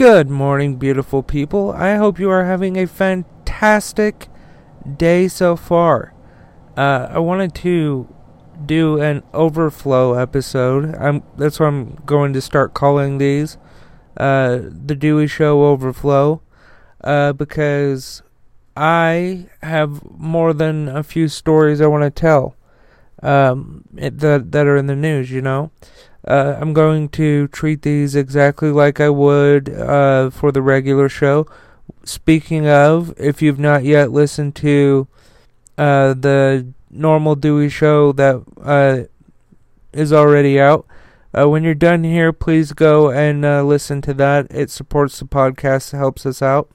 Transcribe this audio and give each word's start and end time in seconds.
Good 0.00 0.30
morning, 0.30 0.76
beautiful 0.76 1.22
people. 1.22 1.72
I 1.72 1.96
hope 1.96 2.18
you 2.18 2.30
are 2.30 2.46
having 2.46 2.78
a 2.78 2.86
fantastic 2.86 4.28
day 4.96 5.28
so 5.28 5.56
far. 5.56 6.14
Uh, 6.74 7.08
I 7.10 7.18
wanted 7.18 7.54
to 7.56 8.08
do 8.64 8.98
an 8.98 9.22
overflow 9.34 10.14
episode. 10.14 10.94
I'm 10.94 11.22
that's 11.36 11.60
what 11.60 11.66
I'm 11.66 11.96
going 12.06 12.32
to 12.32 12.40
start 12.40 12.72
calling 12.72 13.18
these, 13.18 13.58
uh, 14.16 14.60
the 14.62 14.94
Dewey 14.94 15.26
Show 15.26 15.64
Overflow, 15.64 16.40
uh, 17.04 17.34
because 17.34 18.22
I 18.74 19.48
have 19.62 20.02
more 20.18 20.54
than 20.54 20.88
a 20.88 21.02
few 21.02 21.28
stories 21.28 21.82
I 21.82 21.88
want 21.88 22.04
to 22.04 22.10
tell, 22.10 22.56
um, 23.22 23.84
that 23.92 24.50
that 24.50 24.66
are 24.66 24.78
in 24.78 24.86
the 24.86 24.96
news. 24.96 25.30
You 25.30 25.42
know, 25.42 25.72
uh, 26.26 26.56
I'm 26.60 26.72
going 26.72 27.08
to 27.10 27.48
treat 27.48 27.82
these 27.82 28.14
exactly 28.14 28.70
like 28.70 29.00
I 29.00 29.08
would 29.08 29.70
uh, 29.70 30.30
for 30.30 30.52
the 30.52 30.62
regular 30.62 31.08
show. 31.08 31.46
Speaking 32.04 32.68
of, 32.68 33.14
if 33.18 33.40
you've 33.40 33.58
not 33.58 33.84
yet 33.84 34.12
listened 34.12 34.54
to 34.56 35.08
uh, 35.78 36.14
the 36.14 36.66
normal 36.90 37.36
Dewey 37.36 37.68
show 37.68 38.12
that 38.12 38.42
uh, 38.62 39.04
is 39.92 40.12
already 40.12 40.60
out, 40.60 40.86
uh, 41.36 41.48
when 41.48 41.62
you're 41.62 41.74
done 41.74 42.04
here, 42.04 42.32
please 42.32 42.72
go 42.72 43.10
and 43.10 43.44
uh, 43.44 43.62
listen 43.62 44.02
to 44.02 44.14
that. 44.14 44.46
It 44.50 44.70
supports 44.70 45.18
the 45.18 45.24
podcast, 45.24 45.96
helps 45.96 46.26
us 46.26 46.42
out. 46.42 46.70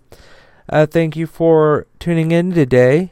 thank 0.70 1.16
you 1.16 1.27
for 1.27 1.86
tuning 2.00 2.31
in 2.31 2.53
today, 2.53 3.12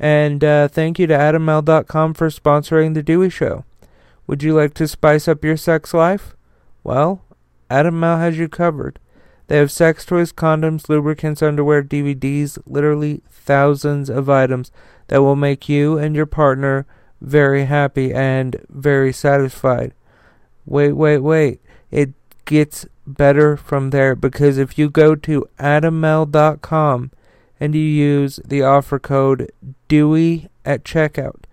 and 0.00 0.40
thank 0.40 0.98
you 0.98 1.06
to 1.06 1.14
AdamMale.com 1.14 2.14
for 2.14 2.30
sponsoring 2.30 2.94
the 2.94 3.02
Dewey 3.02 3.30
Show. 3.30 3.64
Would 4.28 4.42
you 4.42 4.54
like 4.54 4.74
to 4.74 4.86
spice 4.86 5.26
up 5.26 5.42
your 5.42 5.56
sex 5.56 5.92
life? 5.92 6.36
Well, 6.84 7.24
Adam 7.70 7.98
Male 7.98 8.18
has 8.18 8.38
you 8.38 8.48
covered. 8.48 9.00
They 9.46 9.56
have 9.56 9.72
sex 9.72 10.04
toys, 10.04 10.32
condoms, 10.32 10.90
lubricants, 10.90 11.42
underwear, 11.42 11.82
DVDs, 11.82 12.58
literally 12.66 13.22
thousands 13.30 14.10
of 14.10 14.28
items 14.28 14.70
that 15.06 15.22
will 15.22 15.34
make 15.34 15.70
you 15.70 15.96
and 15.96 16.14
your 16.14 16.26
partner 16.26 16.86
very 17.22 17.64
happy 17.64 18.12
and 18.12 18.64
very 18.68 19.14
satisfied. 19.14 19.94
Wait, 20.66 20.92
wait, 20.92 21.18
wait. 21.18 21.62
It 21.90 22.12
gets 22.44 22.84
better 23.06 23.56
from 23.56 23.90
there 23.90 24.14
because 24.14 24.58
if 24.58 24.78
you 24.78 24.90
go 24.90 25.14
to 25.14 25.48
adammale.com 25.58 27.10
and 27.58 27.74
you 27.74 27.80
use 27.80 28.40
the 28.44 28.62
offer 28.62 28.98
code 28.98 29.50
DEWEY 29.88 30.48
at 30.66 30.84
checkout, 30.84 31.44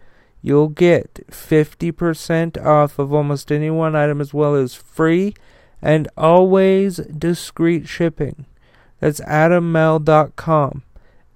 you'll 0.45 0.69
get 0.69 1.25
50% 1.31 2.63
off 2.63 2.99
of 2.99 3.11
almost 3.11 3.51
any 3.51 3.71
one 3.71 3.95
item 3.95 4.21
as 4.21 4.31
well 4.31 4.53
as 4.53 4.75
free 4.75 5.33
and 5.81 6.07
always 6.15 6.97
discreet 6.97 7.87
shipping. 7.87 8.45
That's 8.99 9.19
adammale.com. 9.21 10.83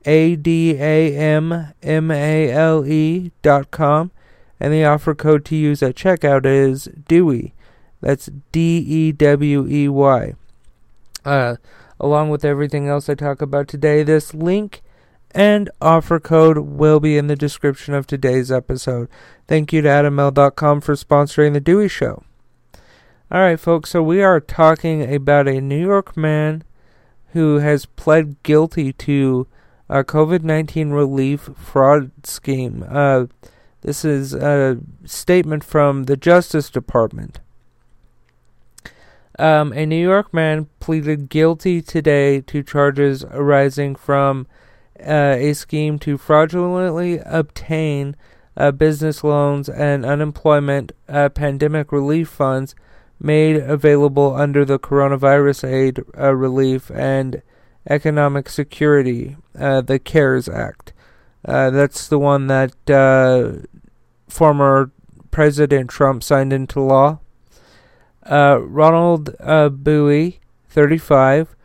A 0.05 0.35
D 0.35 0.77
A 0.79 1.17
M 1.17 1.73
M 1.81 2.11
A 2.11 2.51
L 2.51 2.85
E 2.85 3.31
dot 3.41 3.71
com. 3.71 4.11
And 4.59 4.71
the 4.71 4.85
offer 4.85 5.15
code 5.15 5.43
to 5.45 5.55
use 5.55 5.81
at 5.81 5.95
checkout 5.95 6.45
is 6.45 6.87
DEWEY. 7.07 7.53
That's 8.01 8.29
D 8.51 8.77
E 8.77 9.11
W 9.11 9.67
E 9.67 9.87
Y. 9.89 10.33
Uh, 11.25 11.55
along 11.99 12.29
with 12.29 12.45
everything 12.45 12.87
else 12.87 13.09
I 13.09 13.15
talk 13.15 13.41
about 13.41 13.67
today, 13.67 14.03
this 14.03 14.35
link 14.35 14.81
and 15.31 15.69
offer 15.81 16.19
code 16.19 16.57
will 16.57 16.99
be 16.99 17.17
in 17.17 17.27
the 17.27 17.35
description 17.35 17.93
of 17.93 18.07
today's 18.07 18.51
episode. 18.51 19.09
Thank 19.47 19.71
you 19.71 19.81
to 19.81 19.87
AdamMale.com 19.87 20.81
for 20.81 20.95
sponsoring 20.95 21.53
The 21.53 21.59
Dewey 21.59 21.87
Show. 21.87 22.23
Alright, 23.31 23.59
folks, 23.59 23.91
so 23.91 24.01
we 24.01 24.23
are 24.23 24.39
talking 24.39 25.13
about 25.13 25.47
a 25.47 25.61
New 25.61 25.79
York 25.79 26.17
man 26.17 26.63
who 27.33 27.57
has 27.59 27.85
pled 27.85 28.41
guilty 28.41 28.91
to 28.93 29.47
a 29.87 30.03
COVID 30.03 30.43
19 30.43 30.89
relief 30.89 31.49
fraud 31.55 32.11
scheme. 32.23 32.83
Uh, 32.87 33.25
this 33.81 34.03
is 34.03 34.33
a 34.33 34.79
statement 35.05 35.63
from 35.63 36.03
the 36.03 36.17
Justice 36.17 36.69
Department. 36.69 37.39
Um, 39.37 39.71
a 39.73 39.85
New 39.85 40.01
York 40.01 40.33
man 40.33 40.67
pleaded 40.79 41.29
guilty 41.29 41.81
today 41.81 42.41
to 42.41 42.61
charges 42.61 43.23
arising 43.23 43.95
from 43.95 44.47
uh, 45.01 45.35
a 45.37 45.53
scheme 45.53 45.99
to 45.99 46.17
fraudulently 46.17 47.19
obtain 47.25 48.15
uh, 48.57 48.71
business 48.71 49.23
loans 49.23 49.69
and 49.69 50.05
unemployment 50.05 50.91
uh, 51.07 51.29
pandemic 51.29 51.91
relief 51.91 52.27
funds 52.27 52.75
made 53.19 53.55
available 53.55 54.35
under 54.35 54.65
the 54.65 54.79
Coronavirus 54.79 55.67
Aid 55.67 56.01
uh, 56.17 56.35
Relief 56.35 56.89
and 56.91 57.41
Economic 57.89 58.49
Security, 58.49 59.37
uh, 59.57 59.81
the 59.81 59.99
CARES 59.99 60.49
Act. 60.49 60.93
Uh, 61.45 61.69
that's 61.69 62.07
the 62.07 62.19
one 62.19 62.47
that 62.47 62.73
former 64.27 64.91
President 65.31 65.89
Trump 65.89 66.23
signed 66.23 66.51
into 66.51 66.81
law. 66.81 67.19
Ronald 68.29 69.35
Bowie, 69.83 70.39
35, 70.69 71.55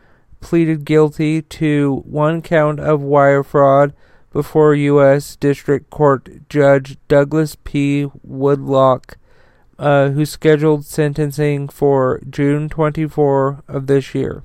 pleaded 0.45 0.85
guilty 0.85 1.41
to 1.41 2.03
one 2.05 2.39
count 2.39 2.79
of 2.79 3.01
wire 3.01 3.43
fraud 3.43 3.91
before 4.31 4.75
U.S. 4.75 5.35
District 5.35 5.89
Court 5.89 6.47
Judge 6.49 6.97
Douglas 7.07 7.57
P. 7.63 8.03
Woodlock, 8.21 9.17
uh, 9.79 10.09
who 10.09 10.23
scheduled 10.23 10.85
sentencing 10.85 11.67
for 11.67 12.21
June 12.29 12.69
24 12.69 13.63
of 13.67 13.87
this 13.87 14.13
year. 14.13 14.43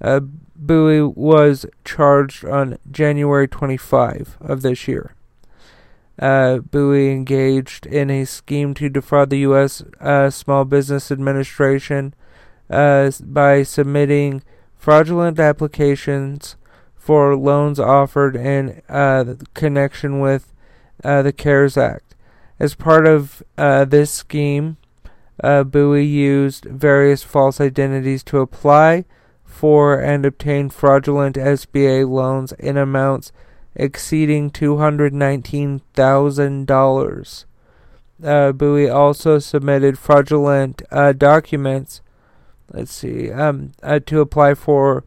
Uh, 0.00 0.18
Bowie 0.56 1.12
was 1.14 1.64
charged 1.84 2.44
on 2.44 2.78
January 2.90 3.46
25 3.46 4.36
of 4.40 4.62
this 4.62 4.88
year. 4.88 5.14
Uh, 6.18 6.58
Bowie 6.58 7.12
engaged 7.12 7.86
in 7.86 8.10
a 8.10 8.24
scheme 8.24 8.74
to 8.74 8.88
defraud 8.88 9.30
the 9.30 9.38
U.S. 9.38 9.84
Uh, 10.00 10.28
Small 10.28 10.64
Business 10.64 11.12
Administration 11.12 12.14
uh, 12.68 13.12
by 13.22 13.62
submitting 13.62 14.42
fraudulent 14.80 15.38
applications 15.38 16.56
for 16.96 17.36
loans 17.36 17.78
offered 17.78 18.34
in 18.34 18.80
uh, 18.88 19.34
connection 19.52 20.20
with 20.20 20.54
uh, 21.04 21.20
the 21.20 21.32
CARES 21.32 21.76
Act. 21.76 22.14
As 22.58 22.74
part 22.74 23.06
of 23.06 23.42
uh, 23.58 23.84
this 23.84 24.10
scheme, 24.10 24.78
uh, 25.44 25.64
Bowie 25.64 26.06
used 26.06 26.64
various 26.64 27.22
false 27.22 27.60
identities 27.60 28.22
to 28.24 28.38
apply 28.38 29.04
for 29.44 30.00
and 30.00 30.24
obtain 30.24 30.70
fraudulent 30.70 31.36
SBA 31.36 32.08
loans 32.08 32.52
in 32.52 32.78
amounts 32.78 33.32
exceeding 33.74 34.50
$219,000. 34.50 37.44
Uh, 38.22 38.52
Bowie 38.52 38.88
also 38.88 39.38
submitted 39.38 39.98
fraudulent 39.98 40.82
uh, 40.90 41.12
documents 41.12 42.00
let's 42.72 42.92
see, 42.92 43.30
um, 43.30 43.72
uh, 43.82 44.00
to 44.06 44.20
apply 44.20 44.54
for 44.54 45.04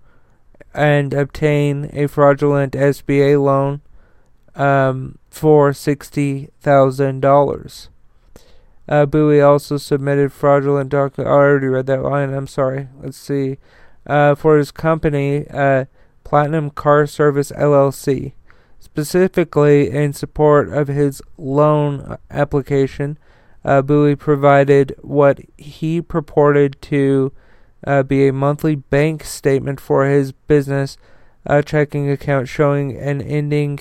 and 0.74 1.14
obtain 1.14 1.90
a 1.94 2.08
fraudulent 2.08 2.74
SBA 2.74 3.42
loan 3.42 3.82
um, 4.56 5.18
for 5.30 5.74
sixty 5.74 6.50
thousand 6.62 7.22
dollars. 7.22 7.90
Uh, 8.88 9.06
Bowie 9.06 9.42
also 9.42 9.78
submitted 9.78 10.34
fraudulent. 10.34 10.94
Oh, 10.94 11.10
I 11.18 11.22
already 11.22 11.68
read 11.68 11.86
that 11.86 12.04
line. 12.04 12.34
I'm 12.34 12.48
sorry. 12.48 12.90
Let's 13.02 13.18
see. 13.18 13.58
Uh, 14.06 14.36
for 14.36 14.58
his 14.58 14.72
company, 14.72 15.48
uh, 15.50 15.86
Platinum 16.24 16.70
Car 16.70 17.08
Service 17.08 17.52
LLC, 17.52 18.34
specifically 18.80 19.90
in 19.90 20.12
support 20.12 20.70
of 20.70 20.90
his 20.90 21.22
loan 21.38 22.18
application. 22.30 23.18
Uh, 23.64 23.82
Bowie 23.82 24.18
provided 24.18 24.94
what 25.02 25.40
he 25.58 26.02
purported 26.02 26.76
to 26.82 27.32
uh, 27.86 28.04
be 28.04 28.28
a 28.28 28.34
monthly 28.34 28.76
bank 28.76 29.24
statement 29.24 29.80
for 29.80 30.06
his 30.06 30.32
business 30.32 30.98
uh, 31.46 31.62
checking 31.62 32.10
account 32.10 32.48
showing 32.48 32.98
an 32.98 33.22
ending 33.22 33.80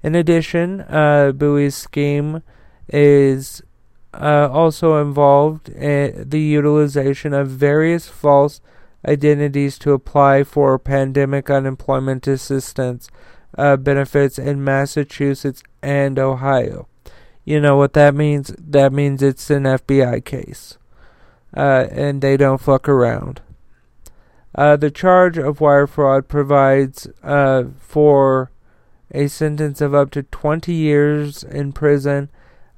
In 0.04 0.16
addition, 0.16 0.82
uh, 0.82 1.32
Bowie's 1.32 1.76
scheme 1.76 2.44
is 2.88 3.62
uh, 4.14 4.48
also 4.52 5.02
involved 5.02 5.70
in 5.70 6.30
the 6.30 6.40
utilization 6.40 7.34
of 7.34 7.50
various 7.50 8.08
false 8.08 8.62
identities 9.08 9.78
to 9.80 9.94
apply 9.94 10.44
for 10.44 10.78
pandemic 10.80 11.50
unemployment 11.50 12.28
assistance 12.28 13.10
uh, 13.58 13.78
benefits 13.78 14.38
in 14.38 14.64
Massachusetts 14.64 15.64
and 15.82 16.20
Ohio. 16.20 16.88
You 17.44 17.62
know 17.62 17.78
what 17.78 17.94
that 17.94 18.16
means? 18.16 18.54
That 18.58 18.92
means 18.92 19.22
it's 19.22 19.50
an 19.50 19.64
FBI 19.64 20.26
case. 20.26 20.78
Uh, 21.56 21.88
and 21.92 22.22
they 22.22 22.36
don't 22.36 22.60
fuck 22.60 22.90
around. 22.90 23.42
Uh, 24.54 24.76
the 24.76 24.92
charge 24.92 25.38
of 25.38 25.62
wire 25.62 25.88
fraud 25.88 26.28
provides 26.28 27.08
uh, 27.24 27.64
for 27.78 28.52
a 29.12 29.28
sentence 29.28 29.80
of 29.82 29.94
up 29.94 30.12
to 30.12 30.24
20 30.24 30.74
years 30.74 31.44
in 31.44 31.72
prison, 31.72 32.30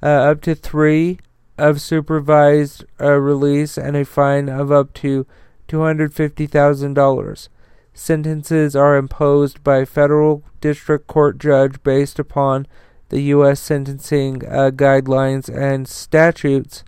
uh, 0.04 0.06
up 0.06 0.42
to 0.42 0.54
three 0.54 1.20
of 1.58 1.82
supervised 1.82 2.84
uh, 3.00 3.14
release, 3.14 3.78
and 3.78 3.96
a 3.96 4.06
fine 4.06 4.50
of 4.50 4.72
up 4.72 4.94
to 4.94 5.26
$250,000. 5.68 7.50
Sentences 7.94 8.76
are 8.76 8.96
imposed 8.96 9.64
by 9.64 9.84
federal 9.84 10.44
district 10.62 11.08
court 11.08 11.40
judge 11.40 11.82
based 11.84 12.20
upon 12.20 12.68
the 13.10 13.22
U.S. 13.22 13.60
sentencing 13.60 14.46
uh, 14.46 14.72
guidelines 14.72 15.50
and 15.50 15.88
statutes, 15.88 16.84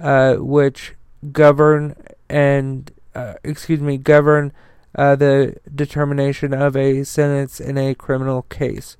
uh, 0.00 0.36
which 0.36 0.94
govern 1.32 1.94
and 2.28 2.90
uh, 3.14 3.34
excuse 3.44 3.80
me 3.80 3.98
govern 3.98 4.52
uh, 4.94 5.14
the 5.14 5.56
determination 5.72 6.52
of 6.52 6.76
a 6.76 7.04
sentence 7.04 7.60
in 7.60 7.76
a 7.76 7.94
criminal 7.94 8.42
case. 8.42 8.96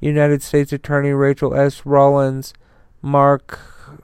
United 0.00 0.42
States 0.42 0.72
Attorney 0.72 1.10
Rachael 1.10 1.54
S. 1.54 1.84
Rollins, 1.84 2.54
Mark. 3.02 3.58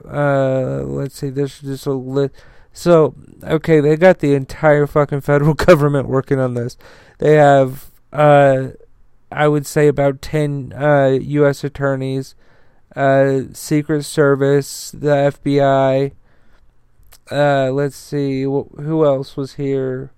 Uh, 0.07 0.83
let's 0.83 1.15
see. 1.15 1.29
This 1.29 1.63
is 1.63 1.85
a 1.85 1.91
list. 1.91 2.35
So 2.77 3.15
okay, 3.41 3.79
they 3.79 3.95
got 3.95 4.19
the 4.19 4.35
entire 4.35 4.85
fucking 4.85 5.21
federal 5.21 5.53
government 5.55 6.07
working 6.07 6.39
on 6.39 6.53
this. 6.53 6.77
They 7.17 7.33
have, 7.33 7.89
uh, 8.13 8.67
I 9.31 9.47
would 9.47 9.65
say, 9.65 9.87
about 9.87 10.21
ten 10.21 10.73
uh, 10.73 11.17
U.S. 11.19 11.63
attorneys, 11.63 12.35
uh, 12.95 13.45
Secret 13.51 14.03
Service, 14.03 14.91
the 14.91 15.31
FBI. 15.33 16.11
Uh, 17.31 17.71
let's 17.71 17.95
see, 17.95 18.43
wh- 18.43 18.69
who 18.79 19.03
else 19.03 19.35
was 19.35 19.55
here? 19.55 20.11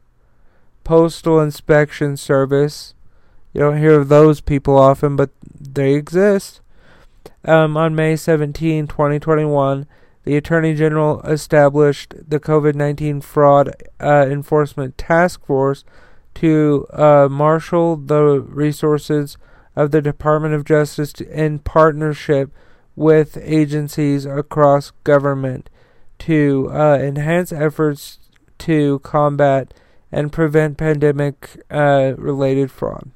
Postal 0.84 1.40
Inspection 1.40 2.18
Service. 2.18 2.94
You 3.54 3.62
don't 3.62 3.78
hear 3.78 3.98
of 3.98 4.10
those 4.10 4.42
people 4.42 4.78
often, 4.78 5.16
but 5.16 5.30
they 5.58 5.94
exist. 5.94 6.60
Um, 7.46 7.78
on 7.78 7.96
May 7.96 8.18
17, 8.18 8.86
2021, 8.86 9.88
the 10.24 10.36
Attorney 10.36 10.74
General 10.76 11.22
established 11.22 12.14
the 12.28 12.40
COVID 12.40 12.76
19 12.76 13.22
Fraud 13.22 13.74
uh, 14.00 14.28
Enforcement 14.30 14.98
Task 14.98 15.46
Force 15.46 15.84
to 16.36 16.88
uh, 16.94 17.28
marshal 17.30 17.96
the 17.96 18.40
resources 18.40 19.38
of 19.76 19.92
the 19.92 20.02
Department 20.02 20.54
of 20.54 20.66
Justice 20.66 21.14
in 21.22 21.60
partnership 21.60 22.52
with 22.96 23.38
agencies 23.42 24.26
across 24.26 24.92
government 25.04 25.70
to 26.20 26.70
uh, 26.72 26.98
enhance 26.98 27.52
efforts 27.52 28.20
to 28.58 29.00
combat 29.00 29.74
and 30.12 30.34
prevent 30.34 30.78
pandemic 30.78 31.62
uh, 31.72 32.14
related 32.18 32.72
fraud. 32.72 33.12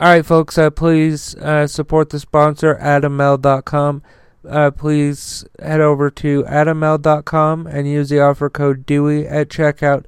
All 0.00 0.08
right, 0.08 0.26
folks, 0.26 0.58
uh, 0.58 0.70
please 0.70 1.34
uh, 1.36 1.66
support 1.66 2.10
the 2.10 2.18
sponsor, 2.18 2.74
AdamMale.com. 2.76 4.02
Uh, 4.48 4.70
please 4.70 5.44
head 5.60 5.80
over 5.80 6.10
to 6.10 6.42
AdamMale.com 6.44 7.66
and 7.66 7.88
use 7.88 8.08
the 8.08 8.20
offer 8.20 8.50
code 8.50 8.84
Dewey 8.86 9.26
at 9.26 9.48
checkout 9.48 10.04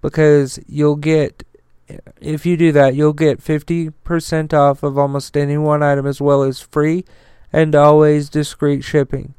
because 0.00 0.58
you'll 0.68 0.96
get, 0.96 1.42
if 2.20 2.46
you 2.46 2.56
do 2.56 2.72
that, 2.72 2.94
you'll 2.94 3.12
get 3.12 3.40
50% 3.40 4.52
off 4.52 4.82
of 4.82 4.96
almost 4.96 5.36
any 5.36 5.58
one 5.58 5.82
item 5.82 6.06
as 6.06 6.20
well 6.20 6.42
as 6.42 6.60
free 6.60 7.04
and 7.52 7.74
always 7.74 8.28
discreet 8.28 8.82
shipping. 8.82 9.34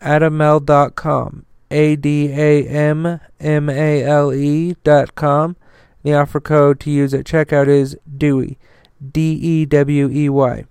AdamMale.com. 0.00 1.46
A 1.70 1.96
D 1.96 2.30
A 2.30 2.68
M 2.68 3.18
M 3.40 3.70
A 3.70 4.04
L 4.04 4.32
E 4.32 4.76
dot 4.84 5.14
com. 5.14 5.56
The 6.02 6.12
offer 6.12 6.38
code 6.38 6.80
to 6.80 6.90
use 6.90 7.14
at 7.14 7.24
checkout 7.24 7.66
is 7.66 7.96
Dewey. 8.18 8.58
D 9.10 9.32
E 9.32 9.64
W 9.64 10.10
E 10.10 10.28
Y. 10.28 10.64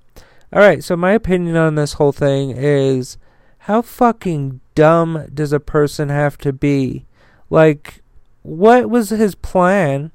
Alright, 0.54 0.84
so 0.84 0.96
my 0.96 1.14
opinion 1.14 1.56
on 1.56 1.76
this 1.76 1.94
whole 1.94 2.12
thing 2.12 2.52
is 2.52 3.18
how 3.66 3.84
fucking 3.84 4.60
dumb 4.74 5.28
does 5.32 5.54
a 5.54 5.60
person 5.60 6.10
have 6.10 6.38
to 6.40 6.52
be? 6.52 7.06
Like, 7.52 8.02
what 8.42 8.90
was 8.90 9.10
his 9.10 9.36
plan 9.36 10.12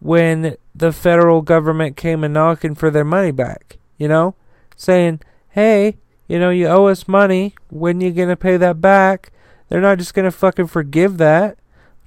when 0.00 0.56
the 0.74 0.90
federal 0.90 1.42
government 1.42 1.96
came 1.96 2.24
and 2.24 2.34
knocking 2.34 2.74
for 2.74 2.90
their 2.90 3.04
money 3.04 3.30
back? 3.30 3.78
You 3.98 4.08
know? 4.08 4.34
Saying, 4.76 5.20
hey, 5.50 5.96
you 6.26 6.40
know, 6.40 6.50
you 6.50 6.66
owe 6.66 6.86
us 6.86 7.06
money. 7.06 7.54
When 7.70 8.00
you 8.00 8.10
gonna 8.10 8.36
pay 8.36 8.56
that 8.56 8.80
back? 8.80 9.30
They're 9.68 9.80
not 9.80 9.98
just 9.98 10.12
gonna 10.12 10.32
fucking 10.32 10.66
forgive 10.66 11.18
that. 11.18 11.58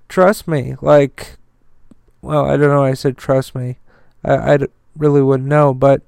Trust 0.10 0.45
me. 0.45 0.75
Like, 0.81 1.38
well, 2.21 2.45
I 2.45 2.57
don't 2.57 2.69
know. 2.69 2.83
I 2.83 2.95
said 2.95 3.18
trust 3.18 3.56
me. 3.56 3.78
I, 4.25 4.56
I 4.56 4.57
really 4.98 5.21
wouldn't 5.21 5.48
know, 5.48 5.74
but 5.74 6.01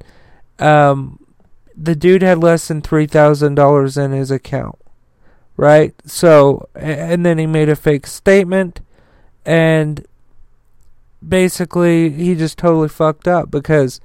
um, 0.59 1.19
the 1.79 1.95
dude 1.95 2.23
had 2.23 2.39
less 2.39 2.67
than 2.67 2.81
three 2.81 3.05
thousand 3.05 3.55
dollars 3.55 3.97
in 3.97 4.11
his 4.11 4.31
account, 4.31 4.79
right? 5.55 5.93
So, 6.05 6.67
and 6.75 7.25
then 7.25 7.37
he 7.37 7.45
made 7.45 7.69
a 7.69 7.75
fake 7.75 8.07
statement, 8.07 8.81
and 9.45 10.05
basically 11.25 12.09
he 12.09 12.35
just 12.35 12.57
totally 12.57 12.89
fucked 12.89 13.27
up 13.27 13.51
because 13.51 14.01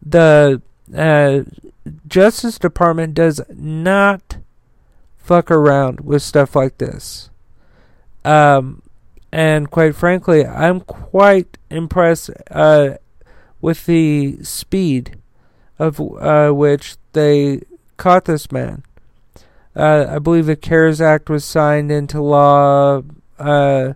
the 0.00 0.62
uh, 0.96 1.40
Justice 2.06 2.58
Department 2.58 3.14
does 3.14 3.40
not 3.50 4.38
fuck 5.16 5.50
around 5.50 6.00
with 6.00 6.22
stuff 6.22 6.54
like 6.54 6.78
this. 6.78 7.30
Um, 8.24 8.82
and 9.32 9.70
quite 9.70 9.96
frankly, 9.96 10.46
I'm 10.46 10.80
quite 10.80 11.58
impressed 11.70 12.30
uh, 12.50 12.94
with 13.60 13.86
the 13.86 14.38
speed 14.42 15.16
of 15.78 16.00
uh, 16.00 16.50
which 16.50 16.96
they 17.12 17.62
caught 17.96 18.24
this 18.24 18.50
man. 18.50 18.82
Uh, 19.74 20.06
I 20.08 20.18
believe 20.18 20.46
the 20.46 20.56
CARES 20.56 21.00
Act 21.00 21.28
was 21.28 21.44
signed 21.44 21.90
into 21.90 22.20
law 22.22 23.02
uh, 23.38 23.92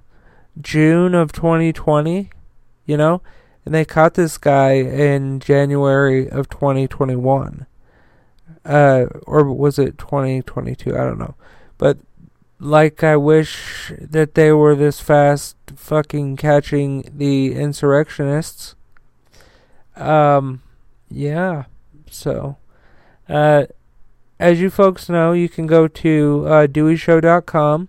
June 0.61 1.15
of 1.15 1.33
2020, 1.33 2.31
you 2.85 2.97
know, 2.97 3.23
and 3.65 3.75
they 3.75 3.85
caught 3.85 4.15
this 4.15 4.37
guy 4.37 4.73
in 4.73 5.41
January 5.41 6.29
of 6.29 6.51
2021 6.51 7.67
uh, 8.65 9.07
or 9.27 9.53
was 9.53 9.79
it 9.79 9.99
2022? 9.99 10.95
I 10.95 10.99
don't 10.99 11.19
know. 11.19 11.35
But 11.79 11.99
like, 12.59 13.03
I 13.03 13.17
wish 13.17 13.93
that 13.99 14.35
they 14.35 14.53
were 14.53 14.75
this 14.75 15.01
fast, 15.01 15.57
fucking 15.75 16.37
catching 16.37 17.11
the 17.17 17.55
insurrectionists. 17.55 18.75
Um, 19.97 20.63
yeah. 21.11 21.65
So, 22.11 22.57
uh, 23.29 23.67
as 24.39 24.61
you 24.61 24.71
folks 24.71 25.09
know, 25.09 25.33
you 25.33 25.49
can 25.49 25.67
go 25.67 25.87
to 25.87 26.45
uh, 26.47 26.67
DeweyShow.com 26.67 27.89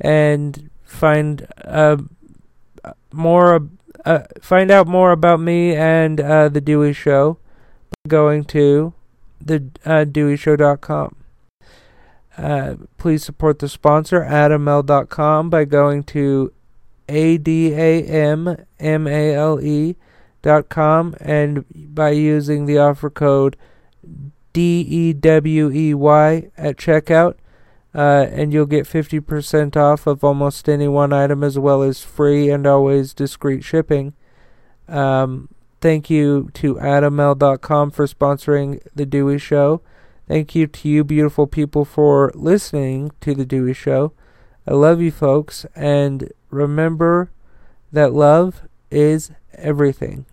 and 0.00 0.70
find 0.84 1.46
uh, 1.64 1.98
more. 3.12 3.68
Uh, 4.02 4.20
find 4.40 4.70
out 4.70 4.86
more 4.86 5.12
about 5.12 5.40
me 5.40 5.76
and 5.76 6.22
uh, 6.22 6.48
the 6.48 6.62
Dewey 6.62 6.94
Show 6.94 7.36
by 7.90 8.08
going 8.08 8.44
to 8.44 8.94
the 9.38 9.70
uh, 9.84 10.06
DeweyShow.com. 10.06 11.16
Uh, 12.38 12.76
please 12.96 13.22
support 13.22 13.58
the 13.58 13.68
sponsor, 13.68 14.22
AdamMale.com, 14.22 15.50
by 15.50 15.66
going 15.66 16.02
to 16.04 16.50
A-D-A-M-M-A-L-E 17.10 18.56
dot 19.92 19.96
com 20.68 21.14
and 21.20 21.64
by 21.72 22.10
using 22.10 22.66
the 22.66 22.78
offer 22.78 23.10
code 23.10 23.56
D-E-W-E-Y 24.52 26.50
at 26.56 26.76
checkout. 26.76 27.34
Uh, 27.92 28.26
and 28.30 28.52
you'll 28.52 28.66
get 28.66 28.86
50% 28.86 29.76
off 29.76 30.06
of 30.06 30.22
almost 30.22 30.68
any 30.68 30.86
one 30.86 31.12
item 31.12 31.42
as 31.42 31.58
well 31.58 31.82
as 31.82 32.04
free 32.04 32.48
and 32.48 32.64
always 32.64 33.12
discreet 33.12 33.64
shipping. 33.64 34.14
Um, 34.86 35.48
Thank 35.80 36.10
you 36.10 36.50
to 36.54 36.74
AdamMale.com 36.74 37.90
for 37.90 38.06
sponsoring 38.06 38.82
The 38.94 39.06
Dewey 39.06 39.38
Show. 39.38 39.80
Thank 40.28 40.54
you 40.54 40.66
to 40.66 40.88
you, 40.88 41.04
beautiful 41.04 41.46
people, 41.46 41.86
for 41.86 42.30
listening 42.34 43.12
to 43.22 43.34
The 43.34 43.46
Dewey 43.46 43.72
Show. 43.72 44.12
I 44.68 44.74
love 44.74 45.00
you, 45.00 45.10
folks, 45.10 45.64
and 45.74 46.30
remember 46.50 47.30
that 47.92 48.12
love 48.12 48.68
is 48.90 49.32
everything. 49.54 50.26